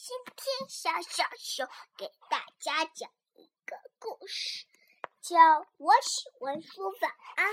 [0.00, 4.64] 今天小小熊给大家讲一个故事，
[5.20, 5.36] 叫
[5.76, 7.52] 《我喜欢说晚安》。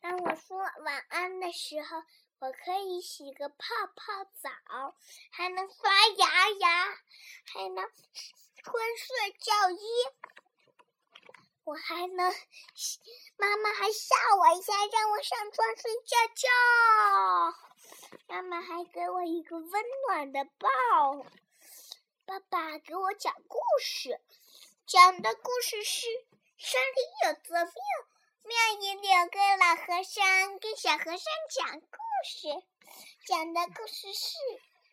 [0.00, 2.04] 当我说晚安的时候，
[2.38, 3.56] 我可以洗个泡
[3.96, 4.94] 泡澡，
[5.32, 6.84] 还能刷牙牙，
[7.52, 7.84] 还能
[8.62, 9.82] 穿睡觉衣。
[11.64, 12.32] 我还能，
[13.36, 16.48] 妈妈还吓我一下，让我上床睡觉觉。
[18.28, 21.26] 妈妈还给我一个温暖的抱。
[22.38, 24.20] 爸爸给我讲故事，
[24.86, 26.06] 讲的故事是
[26.56, 27.72] 山里有座庙，
[28.44, 31.18] 庙里有个老和尚跟小和尚
[31.50, 32.46] 讲故事。
[33.26, 34.36] 讲的故事是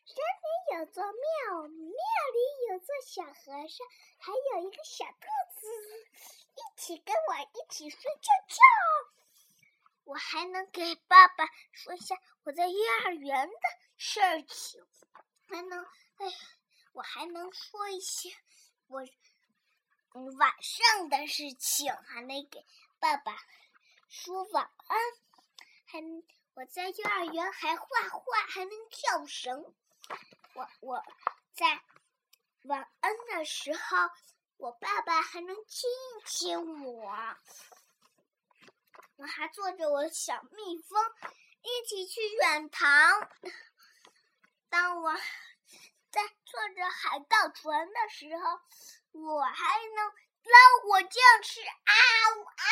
[0.05, 3.87] 山里有座庙，庙里有座小和尚，
[4.17, 5.27] 还有一个小兔
[5.59, 5.67] 子，
[6.55, 8.57] 一起跟我一起睡觉觉。
[10.05, 13.53] 我还能给爸爸说下我在幼儿园的
[13.97, 14.83] 事情，
[15.47, 15.85] 还能
[16.17, 16.33] 哎。
[16.95, 18.33] 我还能说一些
[18.87, 19.05] 我
[20.37, 22.65] 晚上的事情，还能给
[22.99, 23.35] 爸爸
[24.07, 24.97] 说晚安，
[25.83, 26.01] 还
[26.53, 29.75] 我在幼儿园还画画，还能跳绳。
[30.53, 31.03] 我我
[31.53, 31.83] 在
[32.63, 33.97] 晚安的时候，
[34.55, 37.11] 我爸爸还能亲一亲我。
[39.17, 40.97] 我还坐着我的小蜜蜂
[41.61, 43.29] 一起去远航。
[44.69, 45.13] 当我。
[46.55, 48.61] 坐着海盗船的时候，
[49.11, 51.11] 我还能捞果酱
[51.43, 51.93] 吃啊
[52.37, 52.63] 呜啊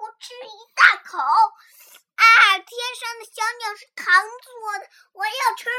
[0.00, 2.58] 呜，吃一大口啊！
[2.58, 5.70] 天上的小鸟是糖做的，我要吃。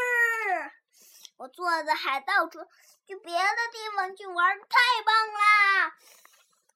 [1.36, 2.66] 我坐着海盗船
[3.06, 5.98] 去别的地方去玩，太棒啦！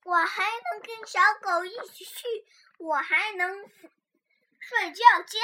[0.03, 2.45] 我还能跟小狗一起去，
[2.77, 3.71] 我还能
[4.59, 5.39] 睡觉觉，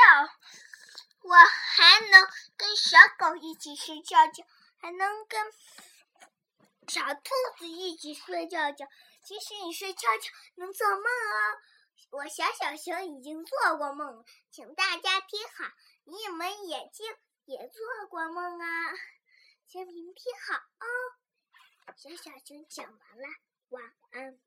[1.22, 4.44] 我还能跟小狗一起睡觉觉。
[4.80, 5.52] 还能跟
[6.88, 8.88] 小兔子一起睡觉觉。
[9.24, 11.62] 其实你睡觉觉能做梦哦。
[12.12, 15.66] 我小小熊已经做过梦，请大家听好，
[16.06, 17.06] 你们眼睛
[17.46, 18.66] 也做过梦啊，
[19.68, 20.88] 请您听好哦。
[21.96, 23.28] 小小熊讲完了，
[23.70, 24.40] 晚安。